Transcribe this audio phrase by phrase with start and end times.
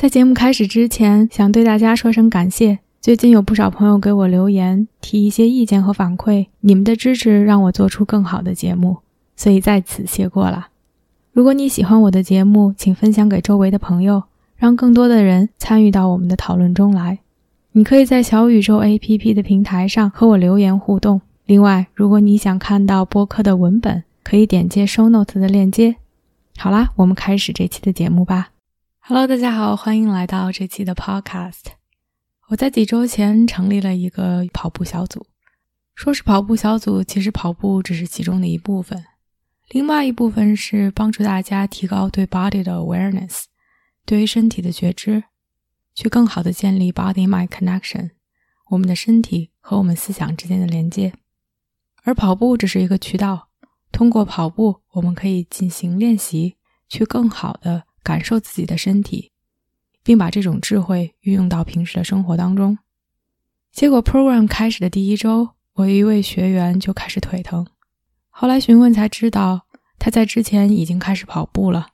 [0.00, 2.78] 在节目开始之前，想对大家说声感谢。
[3.02, 8.96] 最近有不少朋友给我留言，提一些意见和反馈，你们的支持让我做出更好的节目，
[9.36, 10.68] 所以在此谢过了。
[11.32, 14.22] 如果你喜欢我的节目，请分享给周围的朋友，
[14.56, 17.18] 让更多的人参与到我们的讨论中来。
[17.72, 21.20] 你可以在小宇宙 APP 的平台上和我留言互动。
[21.44, 25.96] 另外，如果你想看到播客的文本，可以点击 Show Note 的链接。
[26.56, 28.48] 好啦，我们开始这期的节目吧。
[29.12, 31.64] Hello，大家好，欢迎来到这期的 Podcast。
[32.46, 35.26] 我在几周前成立了一个跑步小组，
[35.96, 39.04] 说是跑步小组，其实跑步只是其中的一部分。
[39.70, 43.46] 另外一部分是帮助大家提高对 body 的 awareness，
[44.06, 45.24] 对于身体的觉知，
[45.92, 48.10] 去更好的建立 body-mind connection，
[48.68, 51.12] 我们的身体和我们思想之间的连接。
[52.04, 53.48] 而跑步只是一个渠道，
[53.90, 56.54] 通过跑步，我们可以进行练习，
[56.88, 57.86] 去更好的。
[58.02, 59.30] 感受自己的身体，
[60.02, 62.78] 并把这种智慧运用到平时的生活当中。
[63.72, 67.66] 结果，program 开始的第一周，我一位学员就开始腿疼。
[68.28, 69.66] 后来询问才知道，
[69.98, 71.88] 他在之前已经开始跑步了，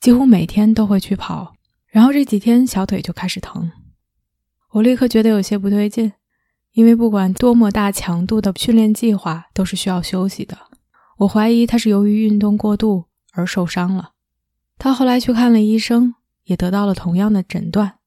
[0.00, 1.54] 几乎每天都会去跑。
[1.86, 3.70] 然后这几天小腿就开始疼。
[4.72, 6.12] 我立刻觉得有些不对劲，
[6.72, 10.58] 因为不管多么大强度的训练计划，都是需要休息的。
[11.18, 14.10] 我怀疑他是由于运动过度而受伤了。
[14.78, 17.98] 他后来去看了医生，也得到了同样的诊断。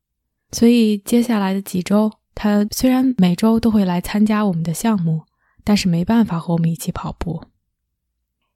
[0.51, 5.23] 所以接下来的几周，他虽然每周都会来参加我们的项目，
[5.63, 7.45] 但是没办法和我们一起跑步。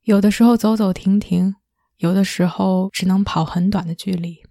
[0.03, 1.55] 有的时候走走停停，
[1.97, 4.43] 有的时候只能跑很短的距离。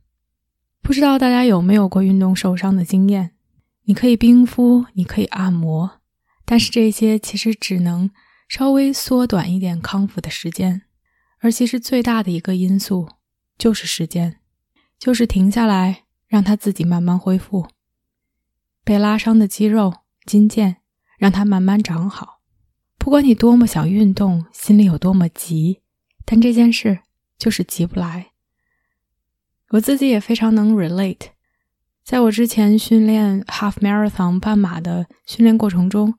[0.81, 3.33] 不知道大家有没有过运动受伤的经验？
[3.85, 6.01] 你可以冰敷，你可以按摩，
[6.45, 8.11] 但是这些其实只能
[8.49, 10.83] 稍微缩短一点康复的时间，
[11.41, 13.09] 而其实最大的一个因素。
[13.63, 14.41] 就是时间，
[14.99, 17.69] 就是停下来，让它自己慢慢恢复。
[18.83, 20.79] 被拉伤的肌肉、筋腱，
[21.17, 22.41] 让它慢慢长好。
[22.99, 25.81] 不管你多么想运动，心里有多么急，
[26.25, 27.03] 但这件事
[27.39, 28.33] 就是急不来。
[29.69, 31.29] 我自己也非常能 relate。
[32.03, 36.19] 在我之前训练 half marathon 半马的训练过程中，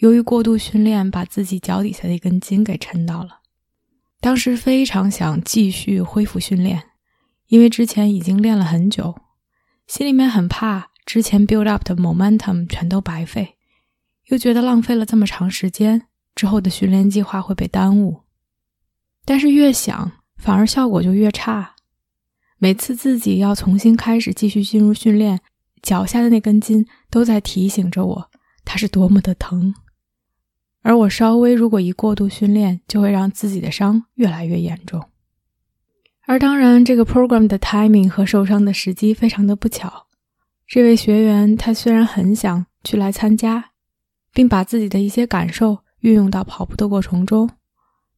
[0.00, 3.40] 由于过度训练，把自己脚底下的一根筋给抻到了。
[4.20, 6.84] 当时非常想继续恢复训练，
[7.48, 9.14] 因为之前已经练了很久，
[9.86, 13.56] 心里面很怕之前 build up 的 momentum 全都白费，
[14.26, 18.22] 又觉得浪费了这么长时间，之后的训练计划会被耽误。
[19.24, 21.74] 但是越想，反而效果就越差。
[22.58, 25.40] 每次自己要重新开始继续进入训练，
[25.82, 28.30] 脚下的那根筋都在提醒着我，
[28.64, 29.74] 它是多么的疼。
[30.86, 35.04] 而我稍微如果一过度训练，就会让自己的伤越来越严重。
[36.26, 40.06] 而当然，这个 program 的 timing 和受伤的时机非常的不巧。
[40.68, 43.72] 这位学员他虽然很想去来参加，
[44.32, 47.50] 并把自己的一些感受运用到跑步的过程中，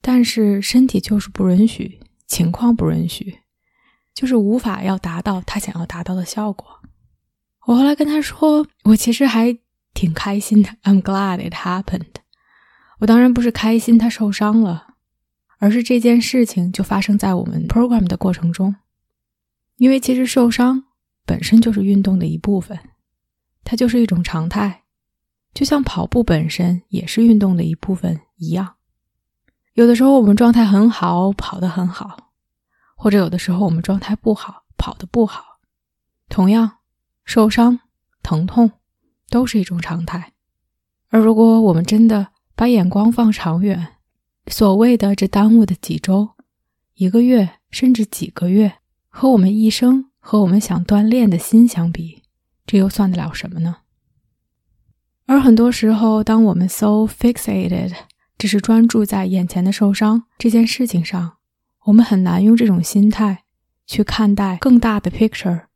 [0.02, 3.38] 但是身体就是不允许，情况不允许，
[4.12, 6.66] 就是无法要达到他想要达到的效果。
[7.64, 9.56] 我后来跟他说，我其实还
[9.94, 12.04] 挺开心的， I'm glad it happened。
[12.98, 14.94] 我当然不是开心他受伤了，
[15.58, 18.74] 而是这件事情就发生在我们 program 的过程中。
[19.76, 20.84] 因为其实受伤
[21.24, 22.78] 本身就是运动的一部分，
[23.62, 24.82] 它就是一种常态，
[25.54, 28.74] 就像跑步本身也是运动的一部分一样。
[29.74, 32.08] 有的时候我们状态很好，跑得很好；
[32.96, 35.60] 或者有的时候我们状态不好，跑得不好。
[36.28, 36.78] 同样，
[37.24, 37.78] 受伤、
[38.24, 38.72] 疼痛
[39.30, 40.32] 都是一种常态。
[41.10, 43.86] 而如果我们真的，把眼光放长远，
[44.48, 46.30] 所谓的这耽误的几周、
[46.94, 48.78] 一个月，甚至几个月，
[49.08, 52.24] 和我们一生和我们想锻炼的心相比，
[52.66, 53.76] 这又算得了什么呢？
[55.26, 57.94] 而很多时候，当我们 so fixated，
[58.36, 61.34] 只是专注在眼前的受伤这件事情上，
[61.84, 63.44] 我们很难用这种心态
[63.86, 65.66] 去看待更大的 picture，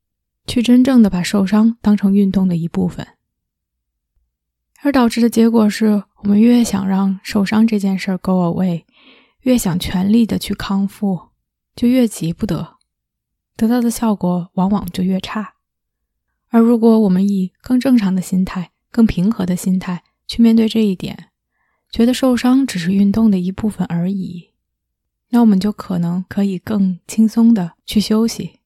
[0.49, 3.07] 去真正的把受伤当成运动的一部分。
[4.85, 8.83] 而导致的结果是，我们越想让受伤这件事儿 go away，
[9.43, 11.29] 越想全力的去康复，
[11.77, 12.79] 就越急不得，
[13.57, 15.55] 得到的效果往往就越差。
[16.49, 21.29] 而如果我们以更正常的心态、更平和的心态去面对这一点，
[21.89, 24.51] 觉得受伤只是运动的一部分而已，
[25.29, 28.59] 那我们就可能可以更轻松的去休息，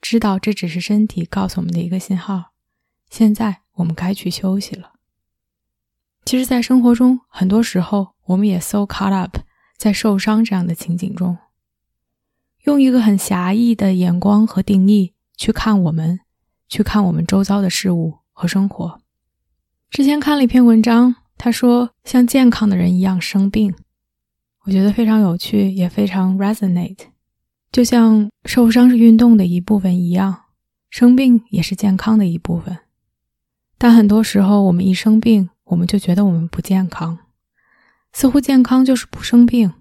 [0.00, 2.46] 知道这只是身体告诉我们的一个信号。
[3.08, 4.94] 现在我们该去休息了。
[6.24, 9.38] 其实，在生活中，很多时候我们也 so caught up
[9.76, 11.38] 在受伤这样的情景中，
[12.64, 16.20] 用一个很狭义的眼光和定义去看我们。
[16.72, 19.00] 去看我们周遭的事物和生活。
[19.90, 23.74] 之前看了一篇文章，他说像健康的人一样生病，
[24.64, 27.06] 我觉得非常有趣，也非常 resonate。
[27.72, 30.42] 就像受伤是运动的一部分一样，
[30.90, 32.78] 生病也是健康的一部分。
[33.76, 37.18] 但很多时候，我们一生病，我们就觉得我们不健康，
[38.12, 39.72] 似乎健康就是不生病。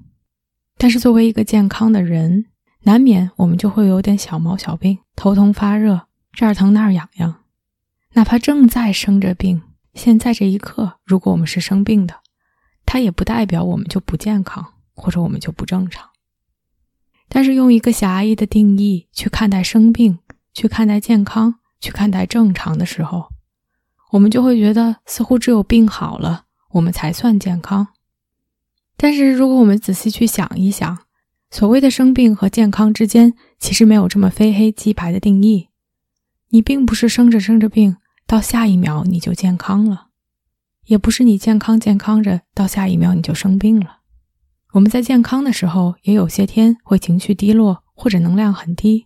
[0.78, 2.46] 但是作为一个健康的人，
[2.84, 6.08] 难免我们就会有点小毛小病，头疼发热。
[6.32, 7.44] 这儿疼那儿痒痒，
[8.14, 9.64] 哪怕正在生着病，
[9.96, 12.14] 现在这一刻，如果我们是生病的，
[12.86, 16.08] 它也不代表我们就不健康，或者我们就不正常。
[17.28, 20.20] 但是用一个狭义的定义去看待生病，
[20.54, 23.30] 去看待健康，去看待正常的时候，
[24.12, 27.90] 我们就会觉得似乎只有病好了，我们才算健康。
[28.98, 31.00] 但是如果我们仔细去想一想，
[31.52, 35.70] 所谓的生病和健康之间，其实没有这么非黑即白的定义。
[36.50, 40.08] 你并不是生着生着病，到下一秒你就健康了，
[40.88, 44.00] 也不是你健康健康着，到下一秒你就生病了。
[44.74, 49.06] 我们在健康的时候，也有些天会情绪低落或者能量很低；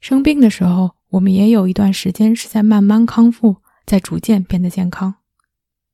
[0.00, 5.14] 生病的时候，我们也有一段时间是在慢慢康复，在逐渐变得健康。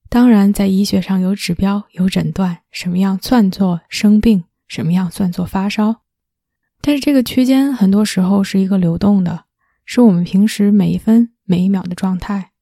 [0.08, 6.02] 当然，在医学上有指标、有诊断，什么样算作生病，什么样算作发烧。
[6.80, 9.44] 但是这个区间很多时候是一个流动的。
[9.92, 12.52] 是我们平时每一分每一秒的状态，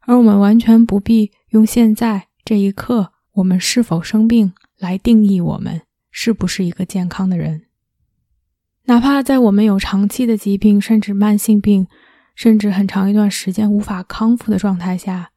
[0.00, 5.80] 而我们完全不必用现在这一刻我们是否生病来定义我们
[6.10, 7.62] 是不是一个健康的人。
[8.84, 11.86] 哪怕在我们有长期的疾病，甚至慢性病，
[12.36, 15.30] 甚至很长一段时间无法康复的状态下，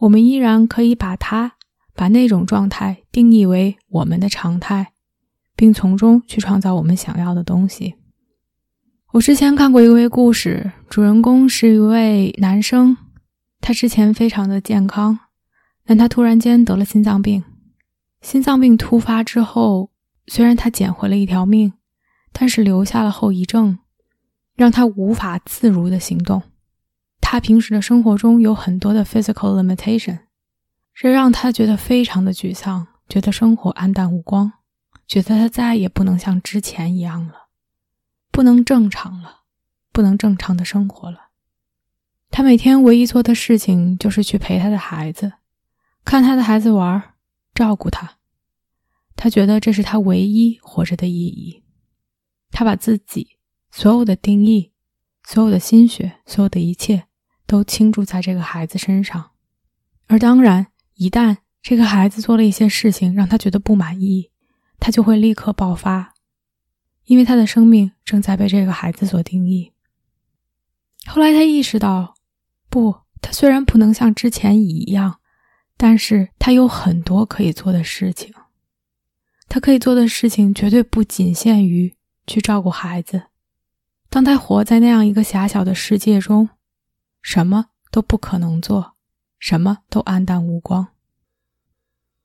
[0.00, 1.52] 我们依然可以把它
[1.94, 4.92] 把那种状态定义为我们的常态，
[5.54, 7.96] 并从中去创造我们想要的东西。
[9.12, 12.96] 我之前看过一位故事，主人公是一位男生，
[13.60, 15.18] 他之前非常的健康，
[15.84, 17.44] 但他突然间得了心脏病。
[18.22, 19.90] 心脏病突发之后，
[20.28, 21.74] 虽然他捡回了一条命，
[22.32, 23.78] 但是留下了后遗症，
[24.54, 26.42] 让他无法自如的行动。
[27.20, 30.20] 他平时的生活中有很多的 physical limitation，
[30.94, 34.52] 这让他觉得非常的沮丧，觉得生活黯淡无光，
[35.06, 37.48] 觉得他再也不能像之前一样了。
[38.30, 39.42] 不能正常了，
[39.92, 41.28] 不能正常的生活了。
[42.30, 45.32] 他每天唯一做的事情就是去陪他的孩子，
[46.04, 47.14] 看他的孩子玩，
[47.54, 48.16] 照顾他。
[49.16, 51.62] 他觉得这是他唯一活着的意义。
[52.50, 53.36] 他把自己
[53.72, 54.70] 所有的定义、
[55.24, 57.06] 所有的心血、所有的一切
[57.46, 59.30] 都倾注在这个孩子身上。
[60.06, 64.30] 而当然，一旦这个孩子做了一些事情让他觉得不满意，
[64.78, 66.12] 他就会立刻爆发。
[67.06, 69.72] 因为他的生命正在被这个孩子所定义。
[71.06, 72.14] 后来他意识到，
[72.68, 75.18] 不，他虽然不能像之前一样，
[75.76, 78.32] 但是他有很多可以做的事情。
[79.48, 81.96] 他可以做的事情绝对不仅限于
[82.26, 83.22] 去照顾孩子。
[84.12, 86.50] 当他活在那样一个狭小的世界中，
[87.22, 88.92] 什么都不可能做，
[89.38, 90.88] 什么都黯淡无光。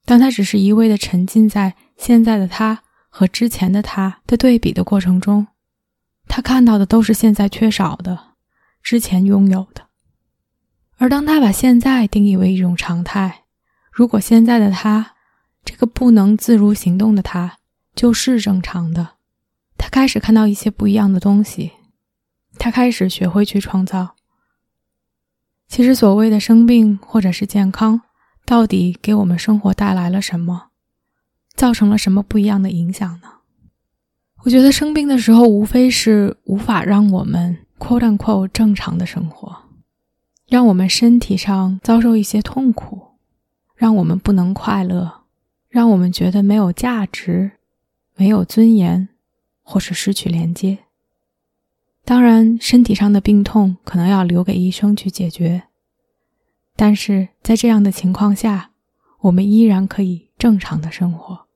[0.04, 2.84] 当他只是一味的沉浸在现在的他。
[3.10, 5.48] 和之前的他的对比的过程中，
[6.28, 8.36] 他看到的都是现在缺少的，
[8.84, 9.88] 之前拥有的。
[10.98, 13.46] 而当他把现在定义为一种常态，
[13.92, 15.16] 如果现在的他，
[15.66, 17.58] 这个不能自如行动的他，
[17.96, 19.16] 就是正常的，
[19.78, 21.72] 他开始看到一些不一样的东西，
[22.58, 24.16] 他开始学会去创造。
[25.68, 28.02] 其实，所谓的生病或者是健康，
[28.46, 30.70] 到底给我们生活带来了什么？
[31.56, 33.30] 造成了什么不一样的影响呢？
[34.44, 39.64] 我觉得生病的时候，无非是无法让我们 “quote unquote” 正常的生活，
[40.48, 43.18] 让我们身体上遭受一些痛苦，
[43.76, 45.24] 让我们不能快乐，
[45.68, 47.52] 让我们觉得没有价值、
[48.16, 49.10] 没有尊严，
[49.64, 50.78] 或是失去连接。
[52.08, 55.64] 当然，身体上的病痛可能要留给医生去解决，
[56.74, 58.72] 但是在这样的情况下，
[59.24, 61.48] 我们依然可以正常的生活。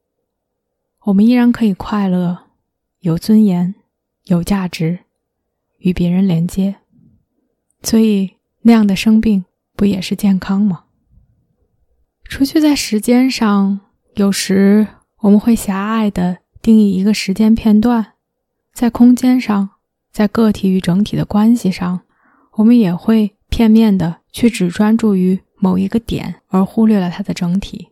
[1.05, 2.47] 我们依然可以快乐、
[2.99, 3.73] 有尊严、
[4.25, 4.99] 有价值，
[5.77, 6.75] 与别人连接。
[7.81, 8.31] 所以
[8.63, 9.45] 那样的生病
[9.77, 10.83] 不也是健康吗？
[12.25, 13.79] 除去在时间上，
[14.15, 14.85] 有时
[15.19, 18.03] 我们会狭隘地定义一个时间片段；
[18.73, 19.69] 在空间上，
[20.11, 22.01] 在个体与整体的关系上，
[22.55, 27.87] 我们也会片面的去只专注于某一个点，而忽略了它的整体。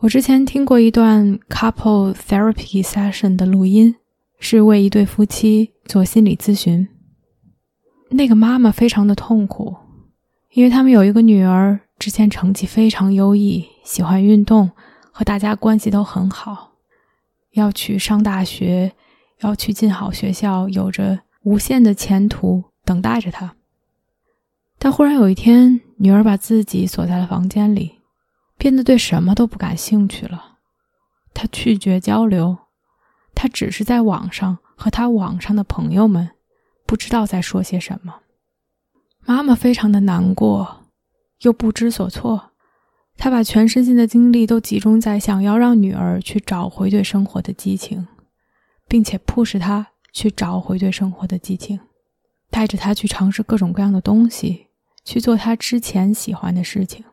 [0.00, 3.94] 我之前听过一段 couple therapy session 的录音，
[4.38, 6.88] 是为一对夫妻做心理咨询。
[8.10, 9.74] 那个妈妈非常的痛苦，
[10.52, 14.70] 因为他们有一个女儿，之前成绩非常优异，喜欢运动，
[15.10, 16.72] 和大家关系都很好，
[17.52, 18.92] 要去上大学，
[19.40, 23.56] 要去进好学校，有着无限的前途等待着他。
[24.78, 28.00] 但忽然有一天，女儿把自己锁在了房间里。
[28.56, 30.58] 变得对什么都不感兴趣了，
[31.34, 32.56] 他拒绝交流，
[33.34, 36.30] 他只是在网上和他网上的朋友们
[36.86, 38.20] 不知道在说些什么。
[39.26, 40.84] 妈妈非常的难过，
[41.40, 42.52] 又不知所措，
[43.18, 48.06] 她把全身心的精力都集中在想要让女儿去找回对生活的激情，
[48.88, 51.80] 并且迫使他去找回对生活的激情，
[52.50, 54.68] 带着他去尝试各种各样的东西，
[55.04, 57.04] 去做他之前喜欢的事情。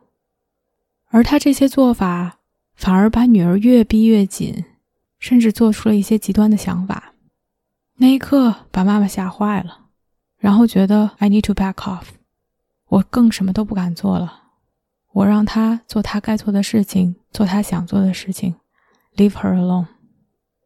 [1.08, 2.38] 而他这些做法
[2.74, 4.64] 反而把女儿越逼越紧，
[5.18, 7.12] 甚至做出了一些极端的想法。
[7.96, 9.86] 那一刻把妈妈吓坏了，
[10.38, 12.04] 然后觉得 I need to back off，
[12.88, 14.40] 我更什么都不敢做了。
[15.12, 18.54] 我让他做他该做的事情，做他想做的事情
[19.16, 19.86] ，leave her alone。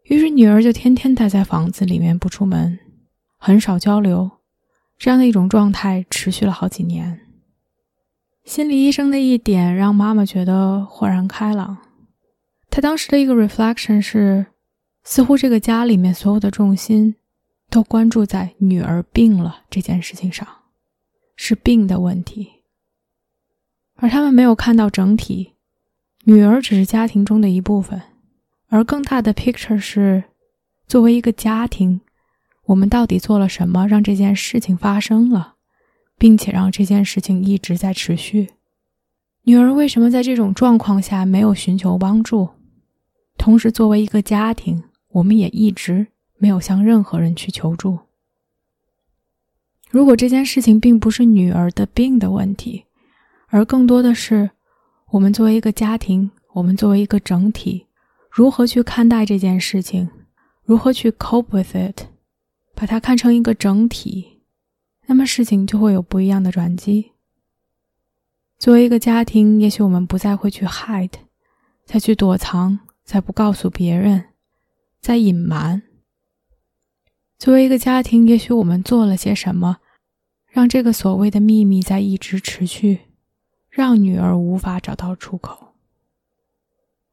[0.09, 2.79] 于是女儿就天天待在房子里面不出门，
[3.37, 4.31] 很少交流。
[4.97, 7.21] 这样的一种状态持续了好几年。
[8.45, 11.79] 心理医生的一点让妈妈觉得豁然开朗。
[12.71, 14.47] 她当时的一个 reflection 是，
[15.03, 17.17] 似乎这个家里面所有的重心
[17.69, 20.47] 都关注在女儿病了这件事情上，
[21.35, 22.63] 是病的问题，
[23.97, 25.55] 而他们没有看到整体。
[26.25, 28.01] 女儿只是家庭中的一部分，
[28.69, 30.25] 而更大的 picture 是，
[30.87, 32.01] 作为一个家庭，
[32.67, 35.55] 我们到底做了什么让这件事情发生了？
[36.19, 38.49] 并且让这件事情一直在持续。
[39.43, 42.49] 女儿为什么在这种状况下没有寻求帮助？
[43.37, 46.07] 同时，作为一个家庭，我们也一直
[46.39, 47.99] 没有向任何人去求助。
[49.91, 52.87] 如果这件事情并不是女儿的病的问题，
[53.49, 54.51] 而更多的是
[55.11, 57.86] 我们作为一个家庭，我们作为一个整体，
[58.37, 60.11] 如何去看待这件事情，
[60.63, 62.03] 如何去 cope with it，
[62.75, 64.43] 把它看成一个整体。
[65.07, 67.13] 那么事情就会有不一样的转机。
[68.59, 71.15] 作为一个家庭，也许我们不再会去 hide，
[71.87, 74.27] 再去躲藏，再不告诉别人，
[75.01, 75.81] 再隐瞒。
[77.39, 79.79] 作为一个家庭，也许我们做了些什么，
[80.51, 82.99] 让这个所谓的秘密在一直持续，
[83.71, 85.66] 让女儿无法找到出口。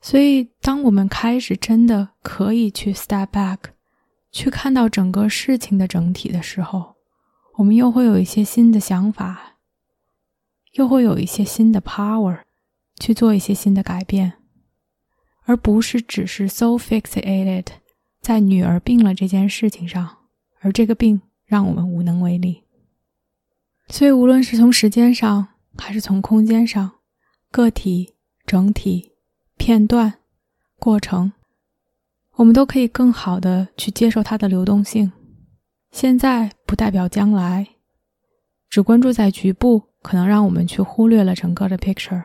[0.06, 3.58] 所以，当我们开始真的可以去 step back，
[4.34, 6.98] 去看到整个事情的整体的时候，
[7.56, 9.60] 我们又会有一些新的想法，
[10.74, 12.42] 又会有一些新的 power
[13.00, 14.34] 去做一些新的改变，
[15.46, 17.68] 而不是只是 so fixated
[18.20, 20.18] 在女儿病了这件事情上，
[20.60, 22.66] 而这个病让我们无能为力。
[23.88, 26.96] 所以，无论是从时间上，还是从空间上，
[27.50, 29.13] 个体、整体、
[29.66, 30.16] 片段、
[30.78, 31.32] 过程，
[32.36, 35.14] 我们都可以更好的去接受它的流动性。
[35.90, 37.70] 现在不代表将来，
[38.70, 42.24] 只关注在局部，可能让我们去忽略了整个的 picture，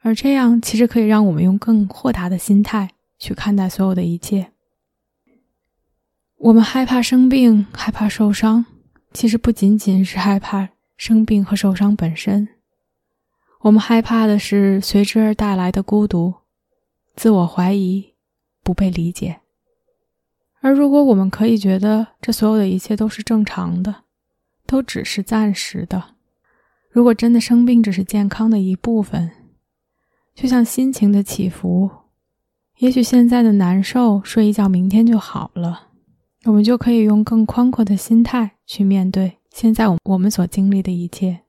[0.00, 4.50] 而这样其实可以让我们用更豁达的心态去看待所有的一切。
[6.38, 8.66] 我们害怕生病，害怕受伤，
[9.12, 12.48] 其实不仅仅是害怕生病和受伤本身，
[13.64, 16.34] 我们害怕的是随之而带来的孤独、
[17.16, 18.12] 自我怀疑、
[18.62, 19.40] 不被理解。
[20.60, 24.02] 而如果我们可以觉得这所有的一切都是正常的，
[24.66, 26.10] 都只是暂时的，
[26.90, 29.30] 如果真的生病只是健康的一部分，
[30.34, 31.90] 就像心情的起伏，
[32.80, 35.88] 也许现在的难受，睡一觉明天就好了，
[36.44, 41.43] 我们就可以用更宽阔的心态去面对现在我我们所经历的一切。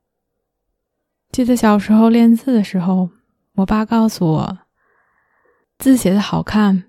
[1.35, 3.09] 记得小时候练字的时候，
[3.55, 4.59] 我爸告诉我，
[5.77, 6.85] 字写的好看，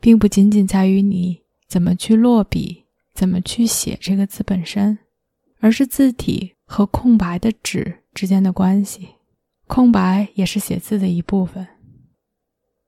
[0.00, 1.40] 并不仅仅在于你。
[1.66, 2.84] 怎么去落笔，
[3.14, 4.98] 怎么去写这个字本身，
[5.60, 9.08] 而是字体和空白的纸之间的关系。
[9.66, 11.66] 空白也是写字的一部分。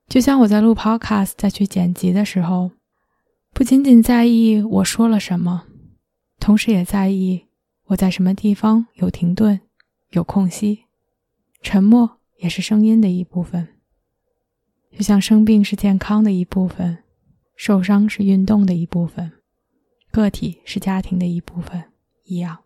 [0.07, 2.69] 就像我在录 Podcast 再去剪辑的时候，
[3.51, 5.63] 不仅仅在意我说了什么，
[6.39, 7.47] 同时也在意
[7.87, 9.59] 我在什么地方有停顿，
[10.11, 10.83] 有空隙。
[11.61, 13.75] 沉默也是声音的一部分，
[14.91, 17.03] 就像生病是健康的一部分，
[17.55, 19.31] 受伤是运动的一部分，
[20.11, 21.85] 个体是家庭的一部分
[22.23, 22.59] 一样。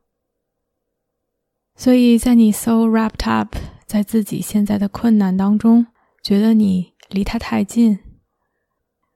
[1.76, 3.56] 所以在你 so wrapped up
[3.88, 5.88] 在自己现在的困难当中，
[6.22, 8.00] 觉得你离他太近，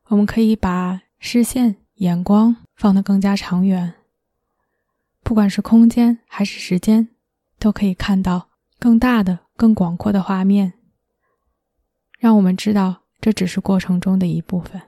[0.07, 3.93] 我们可以把视线、眼光放得更加长远。
[5.23, 7.09] 不管是空间还是时间，
[7.59, 10.73] 都可以看到更大的、更广阔的画面。
[12.17, 14.81] 让我们知道，这只是过程中的一部分。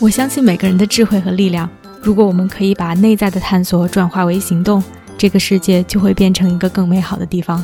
[0.00, 1.68] 我相信每个人的智慧和力量。
[2.00, 4.82] 如果我们可以把内在的探索转化为行动，
[5.18, 7.62] 这个世界就会变成一个更美好的地方。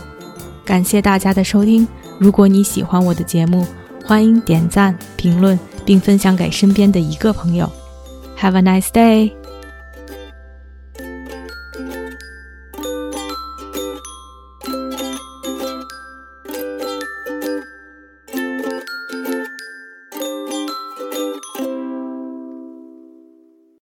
[0.65, 1.87] 感谢大家的收听。
[2.19, 3.65] 如果你喜欢我的节目，
[4.05, 7.71] 欢迎点赞、评论，并分享给身边的一个朋友。
[8.37, 9.44] Have a nice day.